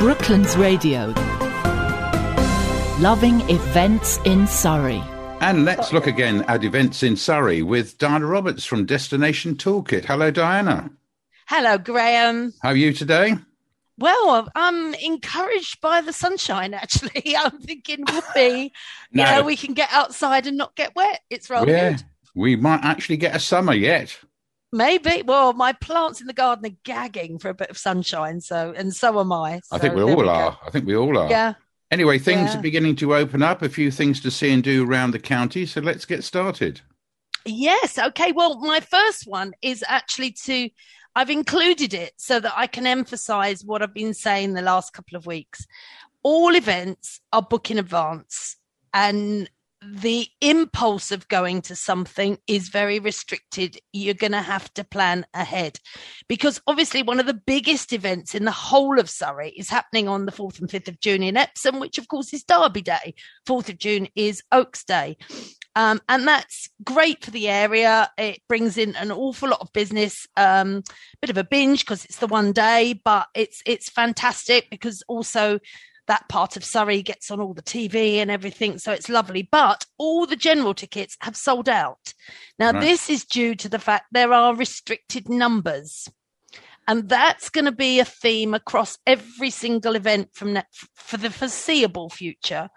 Brooklands 0.00 0.56
Radio. 0.56 1.12
Loving 3.00 3.42
events 3.50 4.18
in 4.24 4.46
Surrey. 4.46 5.02
And 5.42 5.66
let's 5.66 5.92
look 5.92 6.06
again 6.06 6.40
at 6.48 6.64
events 6.64 7.02
in 7.02 7.16
Surrey 7.18 7.60
with 7.60 7.98
Diana 7.98 8.24
Roberts 8.24 8.64
from 8.64 8.86
Destination 8.86 9.56
Toolkit. 9.56 10.06
Hello, 10.06 10.30
Diana. 10.30 10.88
Hello, 11.48 11.76
Graham. 11.76 12.54
How 12.62 12.70
are 12.70 12.76
you 12.76 12.94
today? 12.94 13.34
Well, 13.98 14.48
I'm 14.54 14.94
encouraged 14.94 15.82
by 15.82 16.00
the 16.00 16.14
sunshine. 16.14 16.72
Actually, 16.72 17.36
I'm 17.38 17.58
thinking, 17.58 18.06
whoopee, 18.10 18.72
No. 19.12 19.24
you 19.24 19.30
know, 19.30 19.42
we 19.44 19.54
can 19.54 19.74
get 19.74 19.90
outside 19.92 20.46
and 20.46 20.56
not 20.56 20.74
get 20.76 20.96
wet. 20.96 21.20
It's 21.28 21.50
rather 21.50 21.70
yeah, 21.70 21.90
good. 21.90 22.04
we 22.34 22.56
might 22.56 22.82
actually 22.84 23.18
get 23.18 23.36
a 23.36 23.38
summer 23.38 23.74
yet. 23.74 24.18
Maybe. 24.72 25.22
Well, 25.22 25.52
my 25.52 25.72
plants 25.72 26.20
in 26.20 26.26
the 26.26 26.32
garden 26.32 26.66
are 26.66 26.76
gagging 26.84 27.38
for 27.38 27.48
a 27.48 27.54
bit 27.54 27.70
of 27.70 27.78
sunshine. 27.78 28.40
So, 28.40 28.72
and 28.76 28.94
so 28.94 29.18
am 29.20 29.32
I. 29.32 29.60
I 29.72 29.78
think 29.78 29.94
we 29.94 30.02
all 30.02 30.16
go. 30.22 30.28
are. 30.28 30.58
I 30.64 30.70
think 30.70 30.86
we 30.86 30.96
all 30.96 31.16
are. 31.18 31.28
Yeah. 31.28 31.54
Anyway, 31.90 32.18
things 32.18 32.52
Yeah. 32.52 32.58
are 32.58 32.62
beginning 32.62 32.94
to 32.96 33.16
open 33.16 33.42
up. 33.42 33.62
A 33.62 33.68
few 33.68 33.90
things 33.90 34.20
to 34.20 34.30
see 34.30 34.52
and 34.52 34.62
do 34.62 34.84
around 34.88 35.10
the 35.10 35.18
county. 35.18 35.66
So 35.66 35.80
let's 35.80 36.04
get 36.04 36.22
started. 36.22 36.80
Yes. 37.44 37.98
Okay. 37.98 38.30
Well, 38.32 38.60
my 38.60 38.80
first 38.80 39.26
one 39.26 39.52
is 39.60 39.82
actually 39.88 40.32
to, 40.44 40.68
I've 41.16 41.30
included 41.30 41.92
it 41.92 42.12
so 42.16 42.38
that 42.38 42.52
I 42.56 42.68
can 42.68 42.86
emphasize 42.86 43.64
what 43.64 43.82
I've 43.82 43.94
been 43.94 44.14
saying 44.14 44.52
the 44.54 44.62
last 44.62 44.92
couple 44.92 45.16
of 45.16 45.26
weeks. 45.26 45.66
All 46.22 46.54
events 46.54 47.20
are 47.32 47.42
book 47.42 47.70
in 47.72 47.78
advance 47.78 48.56
and 48.94 49.50
the 49.82 50.28
impulse 50.40 51.10
of 51.10 51.28
going 51.28 51.62
to 51.62 51.74
something 51.74 52.38
is 52.46 52.68
very 52.68 52.98
restricted. 52.98 53.78
You're 53.92 54.14
going 54.14 54.32
to 54.32 54.42
have 54.42 54.72
to 54.74 54.84
plan 54.84 55.24
ahead 55.32 55.78
because 56.28 56.60
obviously 56.66 57.02
one 57.02 57.18
of 57.18 57.26
the 57.26 57.34
biggest 57.34 57.92
events 57.92 58.34
in 58.34 58.44
the 58.44 58.50
whole 58.50 58.98
of 58.98 59.08
Surrey 59.08 59.50
is 59.50 59.70
happening 59.70 60.06
on 60.06 60.26
the 60.26 60.32
4th 60.32 60.60
and 60.60 60.68
5th 60.68 60.88
of 60.88 61.00
June 61.00 61.22
in 61.22 61.36
Epsom, 61.36 61.80
which 61.80 61.96
of 61.96 62.08
course 62.08 62.34
is 62.34 62.44
Derby 62.44 62.82
Day. 62.82 63.14
4th 63.48 63.70
of 63.70 63.78
June 63.78 64.08
is 64.14 64.42
Oaks 64.52 64.84
Day. 64.84 65.16
Um, 65.76 66.00
and 66.08 66.26
that's 66.26 66.68
great 66.84 67.24
for 67.24 67.30
the 67.30 67.48
area. 67.48 68.10
It 68.18 68.42
brings 68.48 68.76
in 68.76 68.96
an 68.96 69.12
awful 69.12 69.48
lot 69.48 69.60
of 69.60 69.72
business. 69.72 70.26
Um, 70.36 70.82
bit 71.20 71.30
of 71.30 71.38
a 71.38 71.44
binge 71.44 71.84
because 71.84 72.04
it's 72.04 72.18
the 72.18 72.26
one 72.26 72.52
day, 72.52 73.00
but 73.04 73.28
it's 73.34 73.62
it's 73.64 73.88
fantastic 73.88 74.68
because 74.68 75.02
also 75.06 75.60
that 76.10 76.28
part 76.28 76.56
of 76.56 76.64
Surrey 76.64 77.02
gets 77.02 77.30
on 77.30 77.40
all 77.40 77.54
the 77.54 77.62
TV 77.62 78.16
and 78.16 78.32
everything, 78.32 78.78
so 78.78 78.90
it's 78.90 79.08
lovely. 79.08 79.48
But 79.48 79.86
all 79.96 80.26
the 80.26 80.34
general 80.34 80.74
tickets 80.74 81.16
have 81.20 81.36
sold 81.36 81.68
out. 81.68 82.14
Now, 82.58 82.72
Right. 82.72 82.80
this 82.80 83.08
is 83.08 83.24
due 83.24 83.54
to 83.54 83.68
the 83.68 83.78
fact 83.78 84.06
there 84.10 84.32
are 84.32 84.52
restricted 84.52 85.28
numbers. 85.28 86.08
And 86.88 87.08
that's 87.08 87.48
going 87.48 87.66
to 87.66 87.72
be 87.72 88.00
a 88.00 88.04
theme 88.04 88.54
across 88.54 88.98
every 89.06 89.50
single 89.50 89.94
event 89.94 90.30
from 90.34 90.54
that 90.54 90.66
for 90.96 91.16
the 91.16 91.30
foreseeable 91.30 92.10
future 92.10 92.70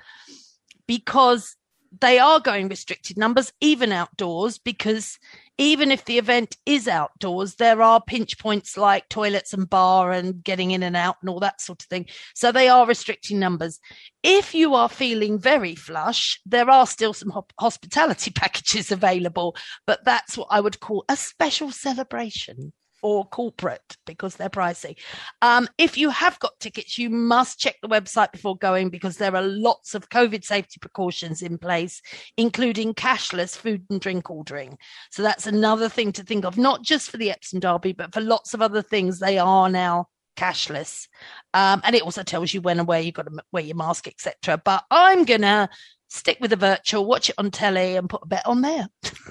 because 0.85 1.55
they 1.99 2.19
are 2.19 2.39
going 2.39 2.69
restricted 2.69 3.17
numbers, 3.17 3.53
even 3.61 3.91
outdoors, 3.91 4.57
because 4.57 5.19
even 5.57 5.91
if 5.91 6.05
the 6.05 6.17
event 6.17 6.57
is 6.65 6.87
outdoors, 6.87 7.55
there 7.55 7.81
are 7.81 8.01
pinch 8.01 8.39
points 8.39 8.75
like 8.75 9.07
toilets 9.09 9.53
and 9.53 9.69
bar 9.69 10.11
and 10.11 10.43
getting 10.43 10.71
in 10.71 10.81
and 10.81 10.95
out 10.95 11.17
and 11.21 11.29
all 11.29 11.39
that 11.39 11.61
sort 11.61 11.83
of 11.83 11.87
thing. 11.87 12.07
So 12.33 12.51
they 12.51 12.67
are 12.67 12.87
restricting 12.87 13.39
numbers. 13.39 13.79
If 14.23 14.55
you 14.55 14.73
are 14.73 14.89
feeling 14.89 15.37
very 15.37 15.75
flush, 15.75 16.41
there 16.45 16.69
are 16.69 16.87
still 16.87 17.13
some 17.13 17.33
hospitality 17.59 18.31
packages 18.35 18.91
available, 18.91 19.55
but 19.85 20.03
that's 20.03 20.37
what 20.37 20.47
I 20.49 20.61
would 20.61 20.79
call 20.79 21.05
a 21.07 21.15
special 21.15 21.71
celebration 21.71 22.73
or 23.03 23.25
corporate 23.25 23.97
because 24.05 24.35
they're 24.35 24.49
pricey. 24.49 24.95
Um, 25.41 25.67
if 25.77 25.97
you 25.97 26.09
have 26.09 26.39
got 26.39 26.59
tickets, 26.59 26.97
you 26.97 27.09
must 27.09 27.59
check 27.59 27.75
the 27.81 27.89
website 27.89 28.31
before 28.31 28.57
going 28.57 28.89
because 28.89 29.17
there 29.17 29.35
are 29.35 29.43
lots 29.43 29.93
of 29.93 30.09
COVID 30.09 30.43
safety 30.43 30.79
precautions 30.79 31.41
in 31.41 31.57
place, 31.57 32.01
including 32.37 32.93
cashless 32.93 33.55
food 33.55 33.83
and 33.89 34.01
drink 34.01 34.31
ordering. 34.31 34.77
So 35.11 35.21
that's 35.21 35.45
another 35.45 35.89
thing 35.89 36.13
to 36.13 36.23
think 36.23 36.45
of, 36.45 36.57
not 36.57 36.81
just 36.81 37.11
for 37.11 37.17
the 37.17 37.29
Epsom 37.29 37.59
Derby, 37.59 37.91
but 37.91 38.13
for 38.13 38.21
lots 38.21 38.53
of 38.53 38.61
other 38.61 38.81
things. 38.81 39.19
They 39.19 39.37
are 39.37 39.69
now 39.69 40.07
cashless, 40.37 41.07
um, 41.53 41.81
and 41.83 41.95
it 41.95 42.01
also 42.01 42.23
tells 42.23 42.53
you 42.53 42.61
when 42.61 42.79
and 42.79 42.87
where 42.87 43.01
you've 43.01 43.13
got 43.13 43.27
to 43.27 43.43
wear 43.51 43.63
your 43.63 43.75
mask, 43.75 44.07
etc. 44.07 44.61
But 44.63 44.83
I'm 44.89 45.25
gonna 45.25 45.69
stick 46.07 46.37
with 46.39 46.51
the 46.51 46.55
virtual, 46.55 47.05
watch 47.05 47.29
it 47.29 47.35
on 47.37 47.51
telly, 47.51 47.97
and 47.97 48.09
put 48.09 48.23
a 48.23 48.27
bet 48.27 48.45
on 48.45 48.61
there. 48.61 48.87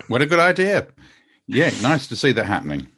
What 0.08 0.20
a 0.20 0.26
good 0.26 0.40
idea. 0.40 0.88
Yeah, 1.46 1.70
nice 1.80 2.06
to 2.08 2.16
see 2.16 2.32
that 2.32 2.46
happening. 2.46 2.88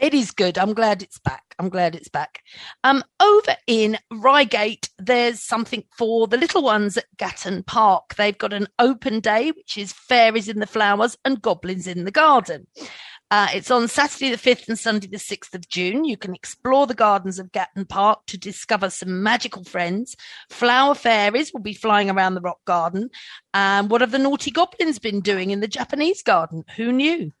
It 0.00 0.14
is 0.14 0.30
good. 0.30 0.56
I'm 0.56 0.72
glad 0.72 1.02
it's 1.02 1.18
back. 1.18 1.54
I'm 1.58 1.68
glad 1.68 1.94
it's 1.94 2.08
back. 2.08 2.42
Um, 2.82 3.04
over 3.20 3.54
in 3.66 3.98
Reigate, 4.10 4.88
there's 4.98 5.42
something 5.42 5.84
for 5.96 6.26
the 6.26 6.38
little 6.38 6.62
ones 6.62 6.96
at 6.96 7.04
Gatton 7.18 7.64
Park. 7.64 8.14
They've 8.14 8.36
got 8.36 8.54
an 8.54 8.68
open 8.78 9.20
day, 9.20 9.50
which 9.50 9.76
is 9.76 9.92
fairies 9.92 10.48
in 10.48 10.58
the 10.58 10.66
flowers 10.66 11.18
and 11.26 11.42
goblins 11.42 11.86
in 11.86 12.06
the 12.06 12.10
garden. 12.10 12.66
Uh, 13.32 13.46
it's 13.54 13.70
on 13.70 13.86
Saturday 13.86 14.30
the 14.30 14.36
5th 14.36 14.68
and 14.68 14.78
Sunday 14.78 15.06
the 15.06 15.16
6th 15.16 15.54
of 15.54 15.68
June. 15.68 16.04
You 16.04 16.16
can 16.16 16.34
explore 16.34 16.86
the 16.86 16.94
gardens 16.94 17.38
of 17.38 17.52
Gatton 17.52 17.84
Park 17.84 18.26
to 18.26 18.36
discover 18.36 18.90
some 18.90 19.22
magical 19.22 19.62
friends. 19.62 20.16
Flower 20.48 20.96
fairies 20.96 21.52
will 21.52 21.60
be 21.60 21.74
flying 21.74 22.10
around 22.10 22.34
the 22.34 22.40
rock 22.40 22.58
garden. 22.64 23.10
And 23.52 23.90
what 23.90 24.00
have 24.00 24.12
the 24.12 24.18
naughty 24.18 24.50
goblins 24.50 24.98
been 24.98 25.20
doing 25.20 25.50
in 25.50 25.60
the 25.60 25.66
Japanese 25.66 26.22
garden? 26.22 26.64
Who 26.76 26.92
knew? 26.92 27.32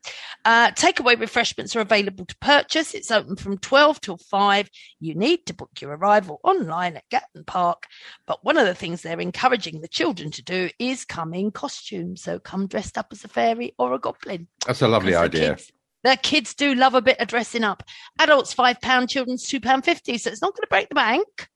Uh, 0.44 0.72
takeaway 0.72 1.18
refreshments 1.18 1.76
are 1.76 1.80
available 1.80 2.26
to 2.26 2.36
purchase. 2.38 2.94
It's 2.94 3.10
open 3.10 3.36
from 3.36 3.58
12 3.58 4.00
till 4.00 4.16
5. 4.16 4.68
You 4.98 5.14
need 5.14 5.46
to 5.46 5.54
book 5.54 5.70
your 5.80 5.96
arrival 5.96 6.40
online 6.42 6.96
at 6.96 7.08
Gatton 7.10 7.44
Park. 7.44 7.86
But 8.26 8.44
one 8.44 8.56
of 8.56 8.66
the 8.66 8.74
things 8.74 9.02
they're 9.02 9.20
encouraging 9.20 9.80
the 9.80 9.88
children 9.88 10.30
to 10.32 10.42
do 10.42 10.70
is 10.78 11.04
come 11.04 11.32
in 11.32 11.52
costume. 11.52 12.16
So 12.16 12.38
come 12.38 12.66
dressed 12.66 12.98
up 12.98 13.08
as 13.12 13.24
a 13.24 13.28
fairy 13.28 13.74
or 13.78 13.94
a 13.94 13.98
goblin. 13.98 14.48
That's 14.66 14.82
a 14.82 14.88
lovely 14.88 15.14
idea. 15.14 15.58
The 16.02 16.16
kids 16.16 16.54
do 16.54 16.74
love 16.74 16.94
a 16.94 17.02
bit 17.02 17.20
of 17.20 17.28
dressing 17.28 17.62
up. 17.62 17.82
Adults 18.18 18.52
five 18.52 18.80
pound, 18.80 19.10
children's 19.10 19.46
two 19.46 19.60
pound 19.60 19.84
fifty. 19.84 20.16
So 20.18 20.30
it's 20.30 20.40
not 20.42 20.54
going 20.54 20.62
to 20.62 20.68
break 20.68 20.88
the 20.88 20.94
bank, 20.94 21.48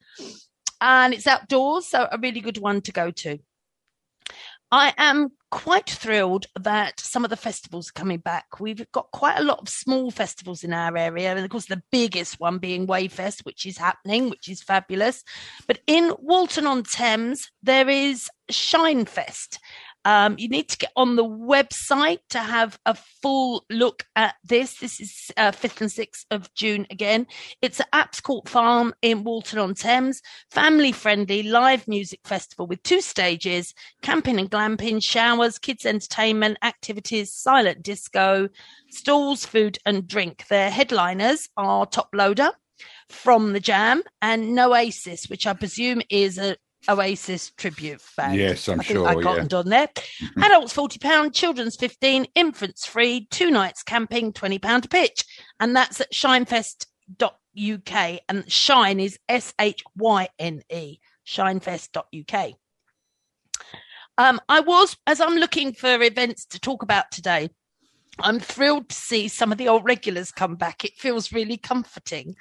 and 0.81 1.15
it's 1.15 1.27
outdoors, 1.27 1.87
so 1.87 2.07
a 2.13 2.19
really 2.19 2.41
good 2.41 2.59
one 2.59 2.83
to 2.83 2.93
go 2.93 3.11
to. 3.11 3.39
I 4.71 4.93
am 4.97 5.31
quite 5.51 5.89
thrilled 5.89 6.47
that 6.59 6.99
some 6.99 7.23
of 7.23 7.31
the 7.31 7.37
festivals 7.37 7.91
are 7.91 7.93
coming 7.93 8.19
back. 8.19 8.59
We've 8.59 8.85
got 8.91 9.11
quite 9.13 9.39
a 9.39 9.45
lot 9.45 9.61
of 9.61 9.69
small 9.69 10.11
festivals 10.11 10.65
in 10.65 10.73
our 10.73 10.97
area, 10.97 11.31
and 11.31 11.45
of 11.45 11.51
course, 11.51 11.67
the 11.67 11.83
biggest 11.93 12.41
one 12.41 12.59
being 12.59 12.87
Weyfest, 12.87 13.45
which 13.45 13.67
is 13.67 13.79
happening, 13.79 14.31
which 14.31 14.49
is 14.49 14.63
fabulous. 14.63 15.23
But 15.69 15.79
in 15.87 16.13
Walton 16.19 16.67
on 16.67 16.83
Thames, 16.83 17.53
there 17.63 17.89
is 17.89 18.29
Shynefest. 18.51 19.59
Um, 20.05 20.37
you 20.39 20.49
need 20.49 20.69
to 20.69 20.79
get 20.79 20.93
on 20.97 21.17
the 21.17 21.25
website 21.25 22.21
to 22.31 22.39
have 22.39 22.79
a 22.85 22.95
full 22.95 23.65
look 23.71 24.05
at 24.17 24.35
this. 24.45 24.79
This 24.79 25.01
is 25.01 25.31
uh, 25.37 25.53
5th 25.53 25.81
and 25.81 25.91
6th 25.91 26.25
of 26.31 26.53
June 26.55 26.87
again. 26.91 27.27
It's 27.63 27.81
at 27.81 27.91
Apps 27.93 28.23
Court 28.23 28.49
Farm 28.49 28.95
in 29.03 29.25
Walton 29.25 29.59
on 29.59 29.75
Thames. 29.75 30.21
Family 30.51 30.93
friendly 30.93 31.43
live 31.43 31.89
music 31.89 32.21
festival 32.25 32.67
with 32.67 32.83
two 32.83 33.01
stages 33.01 33.73
camping 34.03 34.39
and 34.39 34.51
glamping, 34.51 35.03
showers, 35.03 35.59
kids' 35.59 35.87
entertainment, 35.87 36.59
activities, 36.63 37.33
silent 37.33 37.83
disco, 37.83 38.49
stalls, 38.91 39.45
food, 39.47 39.79
and 39.87 40.07
drink. 40.07 40.47
Their 40.49 40.71
headliners 40.71 41.49
are 41.57 41.87
Toploader 41.87 42.53
from 43.09 43.53
the 43.53 43.61
Jam 43.61 44.03
and 44.21 44.57
Noasis, 44.57 45.29
which 45.31 45.47
I 45.47 45.53
presume 45.53 46.03
is 46.11 46.39
a 46.39 46.57
Oasis 46.89 47.51
tribute 47.51 48.01
band. 48.17 48.39
Yes, 48.39 48.69
I'm 48.69 48.81
I 48.81 48.83
sure. 48.83 49.07
I 49.07 49.15
yeah. 49.15 49.23
cottoned 49.23 49.55
on 49.55 49.69
there. 49.69 49.89
Adults 50.39 50.73
forty 50.73 50.99
pound, 50.99 51.35
children's 51.35 51.77
fifteen, 51.77 52.27
infants 52.35 52.87
free, 52.87 53.27
two 53.31 53.51
nights 53.51 53.83
camping, 53.83 54.33
twenty 54.33 54.59
pound 54.59 54.85
a 54.85 54.89
pitch, 54.89 55.25
and 55.61 55.75
that's 55.75 56.01
at 56.01 56.13
shynefest.uk. 56.13 58.21
And 58.29 58.53
shine 58.53 59.01
is 59.01 59.19
S 59.29 59.55
H 59.61 59.83
Y 59.97 60.29
N 60.39 60.63
E, 60.71 60.99
shynefest.uk. 61.27 62.53
Um, 64.17 64.41
I 64.49 64.61
was, 64.61 64.97
as 65.07 65.21
I'm 65.21 65.37
looking 65.37 65.73
for 65.73 66.01
events 66.01 66.45
to 66.47 66.61
talk 66.61 66.83
about 66.83 67.11
today, 67.11 67.51
I'm 68.21 68.39
thrilled 68.39 68.89
to 68.91 68.95
see 68.95 69.29
some 69.29 69.51
of 69.51 69.59
the 69.59 69.69
old 69.69 69.85
regulars 69.85 70.31
come 70.31 70.55
back. 70.55 70.85
It 70.85 70.97
feels 70.97 71.33
really 71.33 71.57
comforting. 71.57 72.37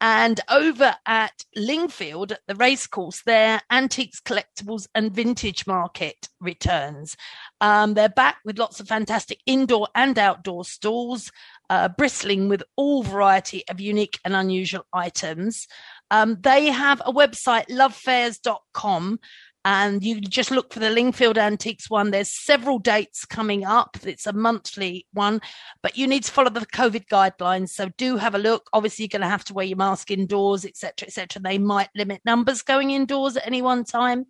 And 0.00 0.40
over 0.50 0.94
at 1.06 1.44
Lingfield 1.56 2.32
at 2.32 2.40
the 2.46 2.54
racecourse, 2.54 3.22
their 3.22 3.62
antiques, 3.70 4.20
collectibles, 4.20 4.86
and 4.94 5.14
vintage 5.14 5.66
market 5.66 6.28
returns. 6.40 7.16
Um, 7.60 7.94
they're 7.94 8.08
back 8.08 8.38
with 8.44 8.58
lots 8.58 8.78
of 8.78 8.88
fantastic 8.88 9.40
indoor 9.46 9.88
and 9.94 10.18
outdoor 10.18 10.64
stalls, 10.64 11.32
uh, 11.70 11.88
bristling 11.88 12.48
with 12.48 12.62
all 12.76 13.02
variety 13.02 13.64
of 13.68 13.80
unique 13.80 14.18
and 14.24 14.36
unusual 14.36 14.84
items. 14.92 15.66
Um, 16.10 16.36
they 16.40 16.66
have 16.66 17.00
a 17.04 17.12
website, 17.12 17.68
lovefairs.com. 17.68 19.18
and 19.66 20.04
you 20.04 20.20
just 20.20 20.52
look 20.52 20.72
for 20.72 20.78
the 20.78 20.90
Lingfield 20.90 21.36
Antiques 21.36 21.90
one. 21.90 22.12
There's 22.12 22.30
several 22.30 22.78
dates 22.78 23.24
coming 23.24 23.64
up. 23.64 23.96
It's 24.04 24.24
a 24.24 24.32
monthly 24.32 25.08
one, 25.12 25.40
but 25.82 25.98
you 25.98 26.06
need 26.06 26.22
to 26.22 26.30
follow 26.30 26.50
the 26.50 26.60
COVID 26.60 27.08
guidelines. 27.08 27.70
So 27.70 27.88
do 27.98 28.16
have 28.16 28.36
a 28.36 28.38
look. 28.38 28.68
Obviously, 28.72 29.02
you're 29.02 29.18
going 29.18 29.22
to 29.22 29.28
have 29.28 29.44
to 29.46 29.54
wear 29.54 29.66
your 29.66 29.76
mask 29.76 30.12
indoors, 30.12 30.64
etc., 30.64 31.08
etc. 31.08 31.42
They 31.42 31.58
might 31.58 31.88
limit 31.96 32.20
numbers 32.24 32.62
going 32.62 32.92
indoors 32.92 33.36
at 33.36 33.44
any 33.44 33.60
one 33.60 33.82
time. 33.82 34.26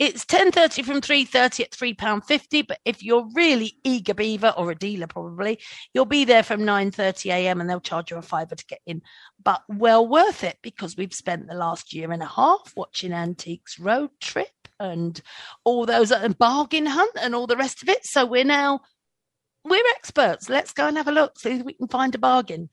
It's 0.00 0.24
10:30 0.24 0.84
from 0.84 1.00
3:30 1.00 1.62
at 1.62 1.72
three 1.72 1.94
pound 1.94 2.24
fifty. 2.24 2.62
But 2.62 2.80
if 2.84 3.00
you're 3.00 3.28
really 3.32 3.78
eager 3.84 4.12
beaver 4.12 4.52
or 4.56 4.72
a 4.72 4.74
dealer, 4.74 5.06
probably 5.06 5.60
you'll 5.94 6.04
be 6.04 6.24
there 6.24 6.42
from 6.42 6.62
9:30 6.62 7.30
a.m. 7.30 7.60
and 7.60 7.70
they'll 7.70 7.78
charge 7.78 8.10
you 8.10 8.16
a 8.16 8.22
fiver 8.22 8.56
to 8.56 8.66
get 8.66 8.80
in. 8.86 9.02
But 9.40 9.62
well 9.68 10.04
worth 10.04 10.42
it 10.42 10.58
because 10.62 10.96
we've 10.96 11.14
spent 11.14 11.46
the 11.46 11.54
last 11.54 11.94
year 11.94 12.10
and 12.10 12.24
a 12.24 12.26
half 12.26 12.72
watching 12.74 13.12
Antiques 13.12 13.78
Road 13.78 14.10
Trip 14.20 14.48
and 14.80 15.20
all 15.64 15.86
those 15.86 16.10
and 16.10 16.36
bargain 16.36 16.86
hunt 16.86 17.16
and 17.20 17.34
all 17.34 17.46
the 17.46 17.56
rest 17.56 17.82
of 17.82 17.88
it. 17.88 18.04
So 18.04 18.26
we're 18.26 18.44
now 18.44 18.80
we're 19.64 19.84
experts. 19.94 20.48
Let's 20.48 20.72
go 20.72 20.88
and 20.88 20.96
have 20.96 21.08
a 21.08 21.12
look, 21.12 21.38
see 21.38 21.50
if 21.50 21.64
we 21.64 21.74
can 21.74 21.88
find 21.88 22.14
a 22.14 22.18
bargain. 22.18 22.70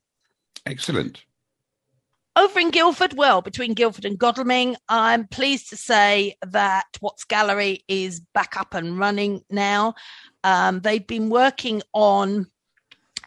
Excellent. 0.65 1.23
Over 2.35 2.59
in 2.59 2.69
Guildford, 2.69 3.13
well, 3.13 3.41
between 3.41 3.73
Guildford 3.73 4.05
and 4.05 4.17
Godalming, 4.17 4.75
I'm 4.87 5.27
pleased 5.27 5.69
to 5.71 5.75
say 5.75 6.35
that 6.45 6.85
Watts 7.01 7.23
Gallery 7.23 7.83
is 7.87 8.19
back 8.33 8.55
up 8.55 8.75
and 8.75 8.99
running 8.99 9.41
now. 9.49 9.95
Um, 10.43 10.81
they've 10.81 11.05
been 11.05 11.29
working 11.29 11.81
on 11.93 12.45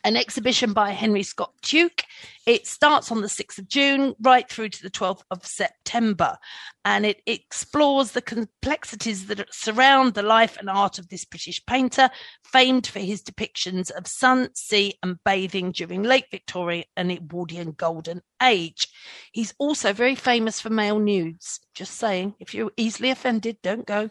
an 0.05 0.17
exhibition 0.17 0.73
by 0.73 0.91
Henry 0.91 1.25
Scott 1.25 1.53
Tuke. 1.61 2.05
It 2.51 2.67
starts 2.67 3.13
on 3.13 3.21
the 3.21 3.29
6th 3.29 3.59
of 3.59 3.69
June 3.69 4.17
right 4.21 4.51
through 4.51 4.71
to 4.71 4.83
the 4.83 4.91
12th 4.91 5.23
of 5.31 5.47
September, 5.47 6.37
and 6.85 7.07
it 7.07 7.23
explores 7.25 8.11
the 8.11 8.21
complexities 8.21 9.29
that 9.29 9.55
surround 9.55 10.15
the 10.15 10.25
life 10.25 10.57
and 10.57 10.69
art 10.69 10.99
of 10.99 11.09
this 11.09 11.25
British 11.25 11.65
painter, 11.65 12.11
famed 12.43 12.89
for 12.89 12.99
his 12.99 13.23
depictions 13.23 13.93
of 13.93 14.09
sun, 14.09 14.49
sea, 14.53 14.95
and 15.01 15.23
bathing 15.25 15.71
during 15.71 16.03
late 16.03 16.25
Victorian 16.33 16.87
and 16.97 17.13
Edwardian 17.13 17.71
Golden 17.71 18.21
Age. 18.43 18.89
He's 19.31 19.55
also 19.59 19.93
very 19.93 20.17
famous 20.17 20.61
for 20.61 20.71
male 20.71 20.99
nudes. 20.99 21.61
Just 21.73 21.99
saying, 21.99 22.35
if 22.41 22.53
you're 22.53 22.73
easily 22.77 23.11
offended, 23.11 23.59
don't 23.63 23.87
go. 23.87 24.11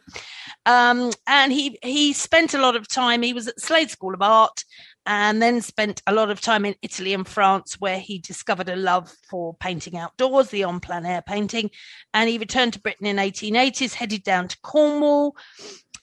Um, 0.65 1.12
and 1.27 1.51
he 1.51 1.77
he 1.83 2.13
spent 2.13 2.53
a 2.53 2.62
lot 2.62 2.77
of 2.77 2.88
time. 2.88 3.21
He 3.21 3.33
was 3.33 3.50
at 3.50 3.59
Slade 3.59 3.89
School 3.89 4.13
of 4.13 4.21
Art 4.21 4.63
and 5.06 5.42
then 5.42 5.59
spent 5.59 6.03
a 6.06 6.13
lot 6.13 6.30
of 6.30 6.39
time 6.39 6.65
in 6.65 6.75
Italy 6.83 7.15
and 7.15 7.27
France, 7.27 7.80
where 7.80 8.00
he 8.00 8.19
discovered 8.29 8.69
a 8.69 8.75
love 8.75 9.11
for 9.27 9.55
painting 9.55 9.97
outdoors, 9.97 10.49
the 10.49 10.61
en 10.61 10.79
plein 10.79 11.03
air 11.03 11.23
painting. 11.23 11.71
And 12.13 12.29
he 12.29 12.37
returned 12.37 12.73
to 12.73 12.79
Britain 12.79 13.07
in 13.07 13.15
1880s, 13.15 13.95
headed 13.95 14.23
down 14.23 14.47
to 14.49 14.57
Cornwall, 14.61 15.35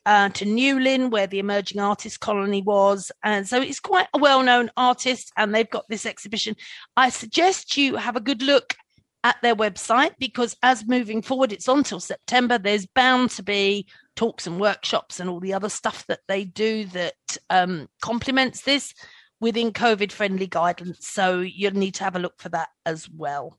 uh, 0.05 0.31
to 0.31 0.45
Newlyn, 0.45 1.13
where 1.13 1.29
the 1.29 1.39
emerging 1.39 1.81
artist 1.81 2.19
colony 2.19 2.63
was. 2.63 3.13
And 3.23 3.47
so 3.49 3.61
he's 3.61 3.79
quite 3.79 4.09
a 4.13 4.19
well 4.19 4.43
known 4.43 4.73
artist, 4.77 5.33
and 5.37 5.55
they've 5.55 5.71
got 5.71 5.85
this 5.89 6.05
exhibition. 6.05 6.57
I 6.97 7.11
suggest 7.11 7.77
you 7.77 7.95
have 7.95 8.17
a 8.17 8.21
good 8.21 8.43
look 8.43 8.75
at 9.23 9.37
their 9.41 9.55
website 9.55 10.15
because 10.19 10.57
as 10.65 10.85
moving 10.85 11.23
forward, 11.23 11.53
it's 11.53 11.69
on 11.69 11.85
till 11.85 12.01
September, 12.01 12.59
there's 12.59 12.87
bound 12.87 13.31
to 13.31 13.45
be 13.45 13.87
talks 14.17 14.49
and 14.49 14.59
workshops 14.59 15.21
and 15.21 15.31
all 15.31 15.39
the 15.39 15.55
other 15.55 15.69
stuff 15.69 16.05
that 16.09 16.21
they 16.27 16.43
do 16.43 16.87
that 16.87 17.15
um, 17.51 17.89
complements 18.03 18.63
this 18.63 18.95
within 19.41 19.73
COVID 19.73 20.13
friendly 20.13 20.47
guidance. 20.47 21.07
So 21.09 21.41
you'll 21.41 21.73
need 21.73 21.95
to 21.95 22.05
have 22.05 22.17
a 22.17 22.21
look 22.21 22.41
for 22.41 22.49
that 22.51 22.69
as 22.85 23.09
well. 23.09 23.59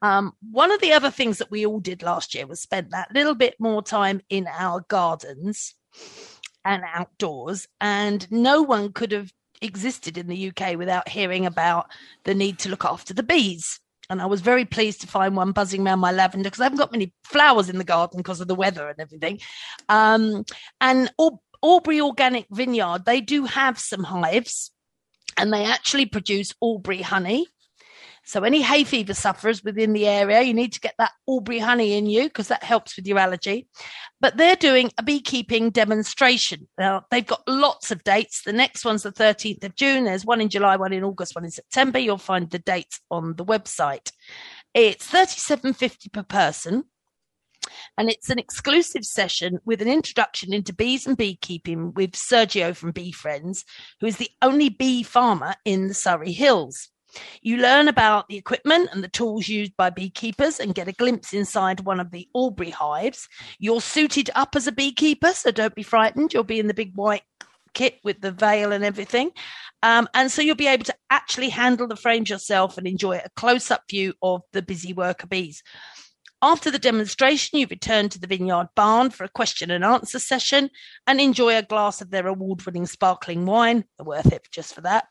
Um, 0.00 0.32
one 0.50 0.72
of 0.72 0.80
the 0.80 0.92
other 0.92 1.10
things 1.10 1.38
that 1.38 1.50
we 1.50 1.64
all 1.64 1.78
did 1.78 2.02
last 2.02 2.34
year 2.34 2.46
was 2.46 2.60
spend 2.60 2.90
that 2.90 3.14
little 3.14 3.36
bit 3.36 3.54
more 3.60 3.82
time 3.82 4.20
in 4.28 4.48
our 4.48 4.84
gardens 4.88 5.74
and 6.64 6.82
outdoors, 6.92 7.68
and 7.80 8.30
no 8.30 8.62
one 8.62 8.92
could 8.92 9.12
have 9.12 9.32
existed 9.60 10.18
in 10.18 10.26
the 10.26 10.48
UK 10.48 10.76
without 10.76 11.08
hearing 11.08 11.46
about 11.46 11.86
the 12.24 12.34
need 12.34 12.58
to 12.58 12.68
look 12.68 12.84
after 12.84 13.14
the 13.14 13.22
bees 13.22 13.80
and 14.12 14.20
I 14.20 14.26
was 14.26 14.42
very 14.42 14.64
pleased 14.66 15.00
to 15.00 15.06
find 15.06 15.34
one 15.34 15.52
buzzing 15.52 15.86
around 15.86 16.00
my 16.00 16.12
lavender 16.12 16.44
because 16.44 16.60
I 16.60 16.64
haven't 16.64 16.78
got 16.78 16.92
many 16.92 17.14
flowers 17.24 17.70
in 17.70 17.78
the 17.78 17.84
garden 17.84 18.18
because 18.18 18.40
of 18.42 18.48
the 18.48 18.54
weather 18.54 18.88
and 18.88 19.00
everything. 19.00 19.40
Um, 19.88 20.44
and 20.82 21.10
Albury 21.64 22.00
Organic 22.00 22.46
Vineyard, 22.50 23.04
they 23.04 23.20
do 23.20 23.44
have 23.44 23.78
some 23.78 24.04
hives 24.04 24.72
and 25.36 25.52
they 25.52 25.64
actually 25.64 26.06
produce 26.06 26.52
Albury 26.62 27.02
honey. 27.02 27.46
So 28.24 28.44
any 28.44 28.62
hay 28.62 28.84
fever 28.84 29.14
sufferers 29.14 29.64
within 29.64 29.92
the 29.92 30.06
area, 30.06 30.42
you 30.42 30.54
need 30.54 30.72
to 30.74 30.80
get 30.80 30.94
that 30.98 31.10
Albury 31.28 31.58
honey 31.58 31.94
in 31.94 32.06
you 32.06 32.24
because 32.24 32.48
that 32.48 32.62
helps 32.62 32.96
with 32.96 33.06
your 33.06 33.18
allergy. 33.18 33.68
But 34.20 34.36
they're 34.36 34.54
doing 34.54 34.92
a 34.96 35.02
beekeeping 35.02 35.70
demonstration. 35.70 36.68
Now 36.78 37.04
they've 37.10 37.26
got 37.26 37.42
lots 37.48 37.90
of 37.90 38.04
dates. 38.04 38.42
The 38.42 38.52
next 38.52 38.84
one's 38.84 39.02
the 39.02 39.12
13th 39.12 39.64
of 39.64 39.74
June. 39.74 40.04
There's 40.04 40.24
one 40.24 40.40
in 40.40 40.48
July, 40.48 40.76
one 40.76 40.92
in 40.92 41.02
August, 41.02 41.34
one 41.34 41.44
in 41.44 41.50
September. 41.50 41.98
You'll 41.98 42.18
find 42.18 42.48
the 42.48 42.60
dates 42.60 43.00
on 43.10 43.34
the 43.34 43.44
website. 43.44 44.12
It's 44.72 45.10
37.50 45.10 46.12
per 46.12 46.22
person 46.22 46.84
and 47.96 48.10
it's 48.10 48.30
an 48.30 48.38
exclusive 48.38 49.04
session 49.04 49.58
with 49.64 49.82
an 49.82 49.88
introduction 49.88 50.52
into 50.52 50.72
bees 50.72 51.06
and 51.06 51.16
beekeeping 51.16 51.92
with 51.94 52.12
Sergio 52.12 52.74
from 52.74 52.92
Bee 52.92 53.12
Friends, 53.12 53.64
who 54.00 54.06
is 54.06 54.16
the 54.16 54.30
only 54.40 54.68
bee 54.68 55.02
farmer 55.02 55.54
in 55.64 55.88
the 55.88 55.94
Surrey 55.94 56.32
Hills. 56.32 56.88
You 57.42 57.58
learn 57.58 57.88
about 57.88 58.28
the 58.28 58.36
equipment 58.36 58.90
and 58.92 59.04
the 59.04 59.08
tools 59.08 59.48
used 59.48 59.76
by 59.76 59.90
beekeepers 59.90 60.58
and 60.58 60.74
get 60.74 60.88
a 60.88 60.92
glimpse 60.92 61.32
inside 61.34 61.80
one 61.80 62.00
of 62.00 62.10
the 62.10 62.28
Albury 62.34 62.70
hives. 62.70 63.28
You're 63.58 63.80
suited 63.80 64.30
up 64.34 64.56
as 64.56 64.66
a 64.66 64.72
beekeeper, 64.72 65.32
so 65.32 65.50
don't 65.50 65.74
be 65.74 65.82
frightened. 65.82 66.32
You'll 66.32 66.44
be 66.44 66.60
in 66.60 66.68
the 66.68 66.74
big 66.74 66.94
white 66.94 67.22
kit 67.74 67.98
with 68.04 68.20
the 68.20 68.32
veil 68.32 68.72
and 68.72 68.84
everything. 68.84 69.30
Um, 69.82 70.08
and 70.14 70.30
so 70.30 70.42
you'll 70.42 70.56
be 70.56 70.66
able 70.66 70.84
to 70.84 70.94
actually 71.10 71.48
handle 71.48 71.88
the 71.88 71.96
frames 71.96 72.30
yourself 72.30 72.78
and 72.78 72.86
enjoy 72.86 73.18
a 73.18 73.30
close 73.36 73.70
up 73.70 73.82
view 73.90 74.14
of 74.22 74.42
the 74.52 74.62
busy 74.62 74.92
worker 74.92 75.26
bees. 75.26 75.62
After 76.44 76.72
the 76.72 76.78
demonstration, 76.80 77.60
you 77.60 77.68
return 77.70 78.08
to 78.08 78.18
the 78.18 78.26
Vineyard 78.26 78.66
Barn 78.74 79.10
for 79.10 79.22
a 79.22 79.28
question 79.28 79.70
and 79.70 79.84
answer 79.84 80.18
session 80.18 80.70
and 81.06 81.20
enjoy 81.20 81.56
a 81.56 81.62
glass 81.62 82.00
of 82.00 82.10
their 82.10 82.26
award 82.26 82.66
winning 82.66 82.86
sparkling 82.86 83.46
wine. 83.46 83.84
They're 83.96 84.04
worth 84.04 84.32
it 84.32 84.48
just 84.50 84.74
for 84.74 84.80
that. 84.80 85.04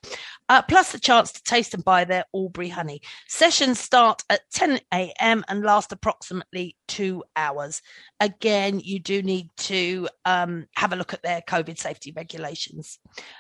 Uh, 0.50 0.62
plus 0.64 0.92
the 0.92 1.00
chance 1.00 1.32
to 1.32 1.42
taste 1.44 1.74
and 1.74 1.86
buy 1.86 2.04
their 2.04 2.26
Albury 2.36 2.68
honey. 2.68 3.02
Sessions 3.30 3.80
start 3.80 4.24
at 4.30 4.42
10 4.52 4.82
a.m. 4.94 5.46
and 5.48 5.64
last 5.64 5.94
approximately 5.94 6.76
two 6.92 7.24
hours. 7.38 7.82
Again, 8.20 8.82
you 8.82 9.00
do 9.00 9.24
need 9.24 9.50
to 9.58 10.10
um, 10.26 10.68
have 10.76 10.92
a 10.92 10.98
look 10.98 11.14
at 11.14 11.24
their 11.24 11.42
COVID 11.42 11.80
safety 11.80 12.12
regulations. 12.14 13.00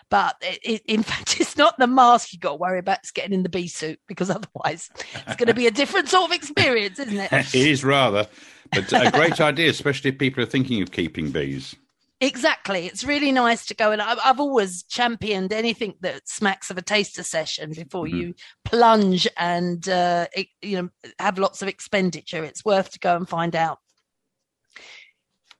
But 0.10 0.38
it, 0.42 0.60
it, 0.64 0.82
in 0.88 1.04
fact, 1.12 1.40
it's 1.42 1.58
not 1.58 1.78
the 1.78 1.88
mask 1.88 2.32
you've 2.32 2.42
got 2.42 2.52
to 2.52 2.56
worry 2.56 2.80
about, 2.80 3.00
it's 3.00 3.12
getting 3.12 3.34
in 3.34 3.44
the 3.44 3.50
bee 3.50 3.68
suit 3.68 4.00
because 4.08 4.30
otherwise 4.30 4.90
it's 4.96 5.36
going 5.36 5.48
to 5.48 5.54
be 5.54 5.68
a 5.68 5.72
different 5.72 6.08
sort 6.08 6.32
of 6.32 6.36
experience, 6.36 6.98
isn't 6.98 7.18
it? 7.18 7.32
it 7.34 7.54
is 7.54 7.84
rather. 7.84 8.26
But 8.72 8.92
a 8.94 9.12
great 9.12 9.42
idea, 9.42 9.70
especially 9.70 10.12
if 10.12 10.18
people 10.18 10.42
are 10.42 10.48
thinking 10.48 10.82
of 10.82 10.92
keeping 10.92 11.30
bees. 11.30 11.76
Exactly. 12.22 12.86
It's 12.86 13.04
really 13.04 13.32
nice 13.32 13.66
to 13.66 13.74
go 13.74 13.92
and 13.92 14.00
I've, 14.00 14.20
I've, 14.24 14.40
always 14.40 14.84
championed 14.84 15.52
anything 15.52 15.96
that 16.02 16.30
smacks 16.30 16.70
of 16.70 16.78
a 16.78 16.82
taster 16.84 17.24
session 17.24 17.72
before 17.74 18.06
mm-hmm. 18.06 18.18
you 18.18 18.36
plunge 18.64 19.28
and 19.38 19.90
uh, 19.90 20.28
it, 20.32 20.48
you 20.62 20.80
know 20.80 20.90
have 21.18 21.40
lots 21.40 21.64
of 21.64 21.68
expenditure. 21.68 22.44
It's 22.44 22.64
worth 22.64 22.92
to 22.92 23.00
go 23.00 23.16
and 23.16 23.28
find 23.28 23.56
out. 23.56 23.80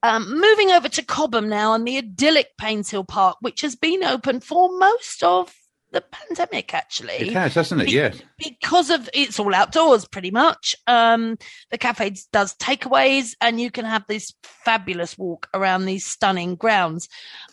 Um, 0.04 0.40
moving 0.40 0.70
over 0.70 0.88
to 0.90 1.04
Cobham 1.04 1.50
now 1.50 1.74
and 1.74 1.88
the 1.88 1.98
idyllic 1.98 2.50
Painshill 2.60 3.08
Park, 3.08 3.38
which 3.42 3.62
has 3.62 3.76
been 3.76 4.04
open 4.04 4.40
for 4.40 4.78
most 4.78 5.24
of 5.24 5.52
the 5.92 6.02
pandemic 6.02 6.74
actually. 6.74 7.14
It 7.14 7.34
has 7.34 7.56
hasn't 7.56 7.82
it? 7.82 7.86
Be- 7.86 7.92
yes. 7.92 8.22
because 8.38 8.90
of 8.90 9.10
it's 9.14 9.40
all 9.40 9.54
outdoors 9.54 10.06
pretty 10.08 10.32
much. 10.32 10.76
Um 10.88 11.38
the 11.70 11.78
cafe 11.78 12.16
does 12.32 12.56
takeaways 12.56 13.36
and 13.42 13.60
you 13.60 13.72
can 13.72 13.86
have 13.86 14.06
this 14.08 14.34
fabulous 14.44 15.18
walk 15.18 15.48
around 15.54 15.86
these 15.86 16.06
stunning 16.06 16.56
grounds. 16.56 17.08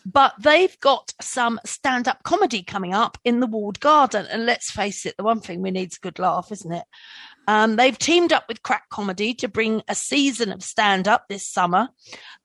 But 0.05 0.33
they've 0.39 0.79
got 0.79 1.13
some 1.21 1.59
stand-up 1.65 2.23
comedy 2.23 2.63
coming 2.63 2.93
up 2.93 3.17
in 3.23 3.39
the 3.39 3.47
walled 3.47 3.79
garden 3.79 4.25
and 4.31 4.45
let's 4.45 4.71
face 4.71 5.05
it 5.05 5.15
the 5.17 5.23
one 5.23 5.41
thing 5.41 5.61
we 5.61 5.71
need 5.71 5.91
is 5.91 5.97
a 5.97 6.01
good 6.01 6.19
laugh 6.19 6.51
isn't 6.51 6.71
it? 6.71 6.85
Um, 7.47 7.77
they've 7.77 7.97
teamed 7.97 8.31
up 8.31 8.47
with 8.47 8.61
Crack 8.61 8.89
Comedy 8.89 9.33
to 9.35 9.47
bring 9.47 9.81
a 9.87 9.95
season 9.95 10.51
of 10.51 10.61
stand 10.61 11.07
up 11.07 11.25
this 11.27 11.47
summer, 11.47 11.89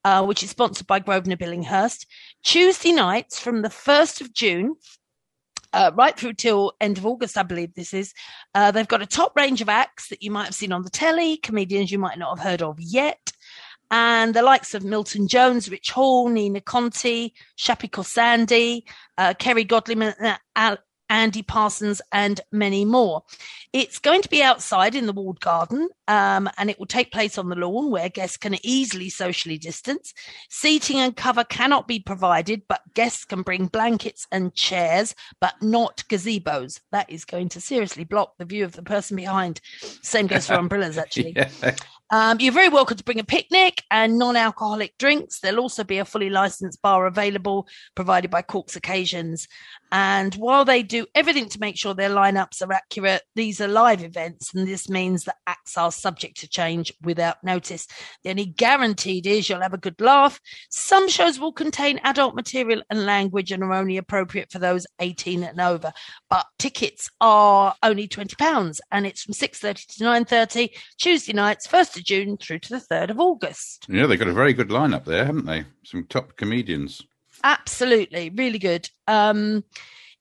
uh, 0.03 0.25
which 0.25 0.43
is 0.43 0.49
sponsored 0.49 0.87
by 0.87 0.99
Grosvenor 0.99 1.37
Billinghurst. 1.37 2.07
Tuesday 2.43 2.93
nights 2.93 3.39
from 3.39 3.61
the 3.61 3.69
1st 3.69 4.23
of 4.23 4.33
June 4.33 4.77
uh, 5.75 5.91
right 5.95 6.17
through 6.17 6.35
till 6.35 6.73
end 6.81 6.99
of 6.99 7.05
August, 7.05 7.37
I 7.37 7.43
believe 7.43 7.75
this 7.75 7.93
is. 7.93 8.15
Uh, 8.55 8.71
they've 8.71 8.89
got 8.89 9.03
a 9.03 9.07
top 9.07 9.37
range 9.37 9.61
of 9.61 9.69
acts 9.69 10.09
that 10.09 10.23
you 10.23 10.31
might 10.31 10.45
have 10.45 10.55
seen 10.55 10.73
on 10.73 10.83
the 10.83 10.91
telly, 10.91 11.37
comedians 11.37 11.91
you 11.91 11.99
might 11.99 12.19
not 12.19 12.39
have 12.39 12.47
heard 12.47 12.63
of 12.63 12.81
yet. 12.81 13.33
And 13.91 14.35
the 14.35 14.43
likes 14.43 14.75
of 14.75 14.85
Milton 14.85 15.29
Jones, 15.29 15.71
Rich 15.71 15.91
Hall, 15.91 16.29
Nina 16.29 16.61
Conti, 16.61 17.35
Shappi 17.59 17.91
Khorsandi, 17.91 18.85
uh, 19.19 19.35
Kerry 19.35 19.65
Godliman, 19.65 20.15
and 20.57 20.79
Andy 21.09 21.43
Parsons, 21.43 22.01
and 22.13 22.41
many 22.51 22.85
more. 22.85 23.23
It's 23.73 23.99
going 23.99 24.23
to 24.23 24.29
be 24.29 24.43
outside 24.43 24.95
in 24.95 25.07
the 25.07 25.13
walled 25.13 25.41
garden, 25.41 25.89
um, 26.09 26.49
and 26.57 26.71
it 26.71 26.79
will 26.79 26.87
take 26.87 27.13
place 27.13 27.39
on 27.39 27.49
the 27.49 27.57
lawn 27.57 27.91
where 27.91 28.09
guests 28.09 28.37
can 28.37 28.57
easily 28.63 29.11
socially 29.11 29.59
distance. 29.59 30.15
Seating 30.49 30.99
and 30.99 31.17
cover 31.17 31.45
cannot 31.45 31.89
be 31.89 31.99
provided, 31.99 32.63
but 32.69 32.81
guests 32.95 33.25
can 33.25 33.43
bring 33.43 33.67
blankets 33.67 34.27
and 34.31 34.55
chairs, 34.55 35.15
but 35.41 35.55
not 35.61 36.05
gazebos. 36.09 36.81
That 36.93 37.11
is 37.11 37.25
going 37.25 37.49
to 37.51 37.61
seriously 37.61 38.05
block 38.05 38.35
the 38.39 38.45
view 38.45 38.65
of 38.65 38.73
the 38.73 38.83
person 38.83 39.17
behind. 39.17 39.61
Same 40.03 40.27
goes 40.27 40.47
for 40.47 40.55
umbrellas, 40.59 40.99
actually. 40.99 41.35
Yeah. 41.37 41.77
Um, 42.11 42.39
you're 42.39 42.53
very 42.53 42.69
welcome 42.69 42.97
to 42.97 43.05
bring 43.05 43.19
a 43.19 43.25
picnic 43.25 43.83
and 43.91 44.19
non-alcoholic 44.19 44.97
drinks. 44.99 45.41
There'll 45.41 45.61
also 45.61 45.85
be 45.85 45.99
a 45.99 46.05
fully 46.05 46.31
licensed 46.31 46.81
bar 46.83 47.07
available, 47.07 47.67
provided 47.95 48.31
by 48.31 48.43
Corks 48.43 48.77
Occasions. 48.77 49.49
And 49.97 50.35
while 50.35 50.65
they 50.65 50.83
do 50.83 51.07
everything 51.15 51.49
to 51.51 51.61
make 51.61 51.79
sure 51.79 51.95
their 51.95 52.11
lineups 52.11 52.67
are 52.67 52.73
accurate, 52.73 53.23
these 53.37 53.61
are 53.61 53.69
live 53.69 54.03
events, 54.03 54.53
and 54.53 54.67
this 54.67 54.89
means 54.89 55.23
that 55.23 55.37
acts 55.47 55.79
are 55.79 55.93
subject 55.93 56.41
to 56.41 56.49
change 56.49 56.93
without 57.03 57.45
notice. 57.45 57.87
The 58.25 58.31
only 58.31 58.47
guaranteed 58.47 59.25
is 59.25 59.49
you'll 59.49 59.61
have 59.61 59.73
a 59.73 59.79
good 59.79 60.01
laugh. 60.01 60.41
Some 60.69 61.09
shows 61.09 61.39
will 61.39 61.53
contain 61.53 62.01
adult 62.03 62.35
material 62.35 62.83
and 62.91 63.07
language 63.07 63.53
and 63.53 63.63
are 63.63 63.73
only 63.73 63.97
appropriate 63.97 64.51
for 64.51 64.59
those 64.59 64.85
18 64.99 65.45
and 65.45 65.61
over. 65.61 65.93
But 66.29 66.47
tickets 66.59 67.09
are 67.21 67.77
only 67.85 68.09
£20 68.09 68.81
and 68.91 69.07
it's 69.07 69.23
from 69.23 69.35
6.30 69.35 69.87
to 69.99 70.05
9.30, 70.05 70.71
Tuesday 70.99 71.33
nights, 71.35 71.69
1st 71.69 71.99
of 71.99 72.05
June 72.05 72.37
through 72.37 72.59
to 72.59 72.71
the 72.71 72.85
3rd 72.91 73.11
of 73.11 73.21
August. 73.21 73.87
Yeah, 73.89 74.07
they've 74.07 74.19
got 74.19 74.27
a 74.27 74.33
very 74.33 74.55
good 74.55 74.71
lineup 74.71 75.05
there, 75.05 75.25
haven't 75.25 75.47
they? 75.47 75.67
Some 75.85 76.07
top 76.07 76.37
comedians. 76.37 77.01
Absolutely, 77.45 78.31
really 78.31 78.59
good. 78.59 78.89
Um, 79.07 79.65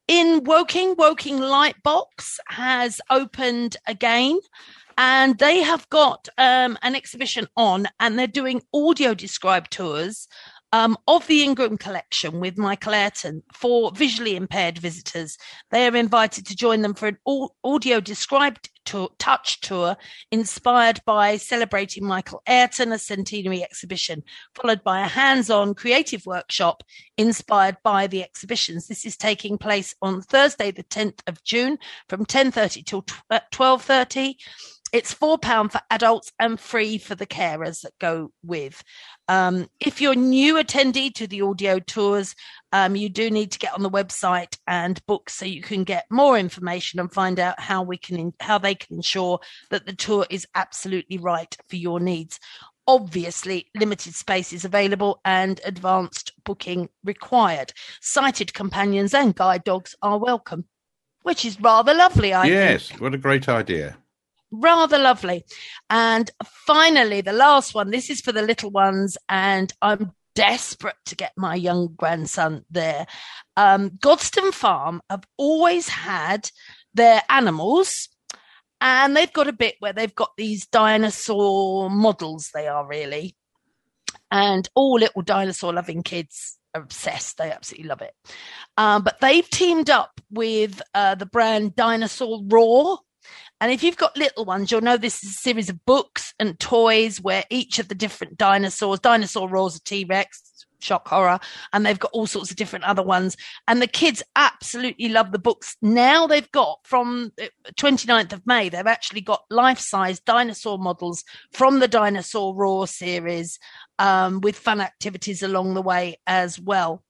in 0.10 0.44
Woking, 0.44 0.96
Woking 0.98 1.40
Lightbox 1.40 2.36
has 2.50 3.00
opened 3.10 3.78
again, 3.88 4.40
and 4.98 5.38
they 5.40 5.64
have 5.64 5.90
got 5.90 6.28
um, 6.38 6.78
an 6.84 6.96
exhibition 6.96 7.48
on, 7.56 7.88
and 8.02 8.20
they're 8.20 8.28
doing 8.28 8.62
audio 8.74 9.14
described 9.14 9.72
tours 9.72 10.28
um, 10.74 10.98
of 11.08 11.26
the 11.28 11.44
Ingram 11.44 11.78
collection 11.78 12.40
with 12.40 12.58
Michael 12.58 12.96
Ayrton 12.96 13.44
for 13.54 13.92
visually 13.92 14.36
impaired 14.36 14.80
visitors. 14.80 15.38
They 15.70 15.88
are 15.88 15.96
invited 15.96 16.48
to 16.48 16.56
join 16.56 16.82
them 16.82 16.96
for 16.96 17.08
an 17.08 17.18
audio 17.64 18.00
described 18.00 18.70
touch 19.18 19.62
tour 19.62 19.96
inspired 20.32 21.00
by 21.06 21.38
celebrating 21.38 22.06
Michael 22.06 22.42
Ayrton, 22.48 22.92
a 22.92 23.00
centenary 23.00 23.64
exhibition, 23.64 24.24
followed 24.56 24.84
by 24.84 25.02
a 25.02 25.08
hands-on 25.08 25.76
creative 25.76 26.26
workshop 26.26 26.84
inspired 27.18 27.78
by 27.84 28.08
the 28.08 28.24
exhibitions. 28.24 28.88
This 28.88 29.06
is 29.06 29.16
taking 29.16 29.58
place 29.58 29.96
on 30.02 30.22
Thursday, 30.22 30.72
the 30.72 30.84
10th 30.84 31.20
of 31.28 31.44
June 31.44 31.78
from 32.10 32.26
10.30 32.26 32.86
till 32.86 33.04
12.30. 33.04 34.36
It's 34.94 35.12
four 35.12 35.40
pound 35.40 35.72
for 35.72 35.82
adults 35.90 36.32
and 36.40 36.60
free 36.60 37.00
for 37.00 37.16
the 37.16 37.26
carers 37.26 37.82
that 37.82 37.98
go 38.00 38.32
with. 38.44 38.84
Um, 39.28 39.68
if 39.80 40.00
you're 40.00 40.14
new 40.14 40.54
attendee 40.58 41.12
to 41.16 41.26
the 41.26 41.42
audio 41.42 41.80
tours, 41.80 42.36
um, 42.72 42.96
you 42.96 43.10
do 43.10 43.32
need 43.32 43.52
to 43.54 43.60
get 43.60 43.74
on 43.74 43.82
the 43.82 43.90
website 43.90 44.56
and 44.68 45.04
book 45.08 45.32
so 45.32 45.46
you 45.46 45.64
can 45.64 45.84
get 45.84 46.06
more 46.12 46.38
information 46.38 47.00
and 47.00 47.12
find 47.12 47.40
out 47.40 47.60
how 47.60 47.82
we 47.82 47.98
can 47.98 48.34
how 48.40 48.60
they 48.60 48.76
can 48.76 48.98
ensure 48.98 49.40
that 49.72 49.88
the 49.88 49.96
tour 49.96 50.28
is 50.30 50.46
absolutely 50.54 51.18
right 51.18 51.58
for 51.68 51.76
your 51.76 52.00
needs. 52.00 52.40
Obviously, 52.86 53.72
limited 53.76 54.14
space 54.14 54.54
is 54.54 54.64
available 54.64 55.22
and 55.26 55.60
advanced 55.66 56.34
booking 56.46 56.88
required. 57.04 57.74
Sighted 58.00 58.54
companions 58.54 59.16
and 59.16 59.34
guide 59.34 59.64
dogs 59.64 59.96
are 60.04 60.20
welcome, 60.20 60.66
which 61.24 61.46
is 61.46 61.60
rather 61.60 61.96
lovely. 61.96 62.32
I 62.32 62.46
yes, 62.46 62.90
think. 62.90 63.02
what 63.02 63.16
a 63.16 63.18
great 63.18 63.50
idea 63.50 63.98
rather 64.54 64.98
lovely. 64.98 65.44
And 65.90 66.30
finally, 66.46 67.22
the 67.22 67.34
last 67.34 67.74
one. 67.74 67.90
This 67.90 68.10
is 68.10 68.22
for 68.22 68.32
the 68.32 68.42
little 68.42 68.70
ones, 68.70 69.18
and 69.28 69.74
I'm 69.82 70.12
desperate 70.36 70.96
to 71.06 71.16
get 71.16 71.34
my 71.38 71.56
young 71.56 71.94
grandson 71.96 72.66
there. 72.70 73.06
Um, 73.58 73.92
Godstone 73.92 74.54
Farm 74.54 75.02
have 75.10 75.24
always 75.38 75.90
had 75.90 76.50
their 76.94 77.22
animals. 77.30 78.10
And 78.82 79.16
they've 79.16 79.32
got 79.32 79.48
a 79.48 79.54
bit 79.54 79.76
where 79.80 79.94
they've 79.94 80.14
got 80.14 80.32
these 80.36 80.66
dinosaur 80.66 81.90
models, 81.90 82.52
they 82.54 82.68
are 82.68 82.86
really. 82.86 83.36
And 84.30 84.68
all 84.76 84.96
little 84.96 85.22
dinosaur 85.22 85.72
loving 85.72 86.04
kids 86.04 86.58
are 86.74 86.82
obsessed. 86.82 87.38
They 87.38 87.50
absolutely 87.50 87.88
love 87.88 88.02
it. 88.02 88.14
Um, 88.76 89.04
but 89.04 89.22
they've 89.22 89.50
teamed 89.50 89.90
up 89.90 90.20
with 90.30 90.82
uh, 90.94 91.16
the 91.16 91.26
brand 91.26 91.78
Dinosaur 91.78 92.42
Roar, 92.46 93.00
and 93.64 93.72
if 93.72 93.82
you've 93.82 93.96
got 93.96 94.18
little 94.18 94.44
ones, 94.44 94.70
you'll 94.70 94.82
know 94.82 94.98
this 94.98 95.24
is 95.24 95.30
a 95.30 95.36
series 95.36 95.70
of 95.70 95.86
books 95.86 96.34
and 96.38 96.60
toys 96.60 97.22
where 97.22 97.46
each 97.50 97.80
of 97.80 97.88
the 97.88 97.96
different 97.96 98.38
dinosaurs, 98.38 99.00
dinosaur 99.00 99.48
roars 99.48 99.78
a 99.78 99.82
T 99.82 100.04
Rex, 100.04 100.66
shock 100.82 101.08
horror, 101.08 101.40
and 101.72 101.86
they've 101.86 101.98
got 101.98 102.12
all 102.12 102.28
sorts 102.28 102.52
of 102.52 102.58
different 102.58 102.84
other 102.84 103.02
ones. 103.02 103.38
And 103.70 103.82
the 103.82 103.88
kids 103.88 104.22
absolutely 104.36 105.08
love 105.08 105.32
the 105.32 105.40
books. 105.40 105.78
Now 105.82 106.28
they've 106.28 106.52
got 106.52 106.80
from 106.84 107.32
29th 107.78 108.34
of 108.34 108.46
May, 108.46 108.68
they've 108.68 108.86
actually 108.86 109.22
got 109.22 109.46
life 109.50 109.80
size 109.80 110.20
dinosaur 110.20 110.78
models 110.78 111.24
from 111.54 111.80
the 111.80 111.88
Dinosaur 111.88 112.54
Roar 112.54 112.86
series 112.86 113.60
um, 113.98 114.42
with 114.42 114.58
fun 114.58 114.82
activities 114.82 115.42
along 115.42 115.74
the 115.74 115.82
way 115.82 116.18
as 116.28 116.60
well 116.60 117.02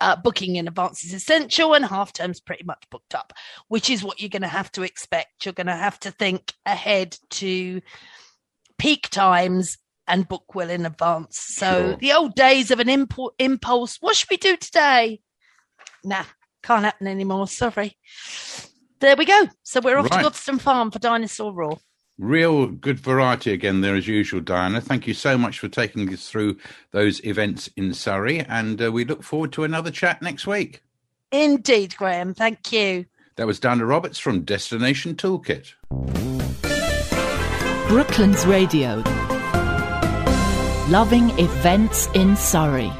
uh, 0.00 0.16
booking 0.16 0.56
in 0.56 0.66
advance 0.68 1.04
is 1.04 1.12
essential 1.12 1.74
and 1.74 1.84
half 1.84 2.12
term's 2.12 2.40
pretty 2.40 2.64
much 2.64 2.84
booked 2.90 3.14
up, 3.14 3.32
which 3.68 3.90
is 3.90 4.02
what 4.02 4.20
you're 4.20 4.28
going 4.30 4.42
to 4.42 4.48
have 4.48 4.72
to 4.72 4.82
expect. 4.82 5.44
You're 5.44 5.52
going 5.54 5.66
to 5.66 5.74
have 5.74 5.98
to 6.00 6.10
think 6.10 6.54
ahead 6.66 7.16
to 7.30 7.80
peak 8.78 9.08
times 9.10 9.76
and 10.08 10.26
book 10.26 10.54
well 10.54 10.70
in 10.70 10.86
advance. 10.86 11.38
So 11.38 11.66
Sure. 11.90 11.96
the 11.96 12.12
old 12.12 12.34
days 12.34 12.70
of 12.70 12.80
an 12.80 12.88
impu- 12.88 13.30
impulse, 13.38 13.98
what 14.00 14.16
should 14.16 14.30
we 14.30 14.38
do 14.38 14.56
today? 14.56 15.20
Nah, 16.02 16.24
can't 16.62 16.84
happen 16.84 17.06
anymore. 17.06 17.46
Sorry. 17.46 17.96
There 19.00 19.16
we 19.16 19.24
go. 19.24 19.48
So 19.62 19.80
we're 19.80 19.98
off 19.98 20.10
Right. 20.10 20.22
to 20.24 20.30
Godstone 20.30 20.60
Farm 20.60 20.90
for 20.90 20.98
Dinosaur 20.98 21.52
Roar. 21.54 21.78
Real 22.20 22.66
good 22.66 23.00
variety 23.00 23.50
again 23.50 23.80
there 23.80 23.96
as 23.96 24.06
usual, 24.06 24.42
Diana. 24.42 24.82
Thank 24.82 25.06
you 25.06 25.14
so 25.14 25.38
much 25.38 25.58
for 25.58 25.68
taking 25.68 26.12
us 26.12 26.28
through 26.28 26.58
those 26.90 27.24
events 27.24 27.70
in 27.78 27.94
Surrey, 27.94 28.40
and 28.40 28.80
uh, 28.82 28.92
we 28.92 29.06
look 29.06 29.22
forward 29.22 29.52
to 29.54 29.64
another 29.64 29.90
chat 29.90 30.20
next 30.20 30.46
week. 30.46 30.82
Indeed, 31.32 31.96
Graham. 31.96 32.34
Thank 32.34 32.72
you. 32.72 33.06
That 33.36 33.46
was 33.46 33.58
Diana 33.58 33.86
Roberts 33.86 34.18
from 34.18 34.42
Destination 34.42 35.14
Toolkit. 35.14 35.72
Brooklands 37.88 38.44
Radio. 38.44 39.02
Loving 40.90 41.30
events 41.38 42.06
in 42.12 42.36
Surrey. 42.36 42.92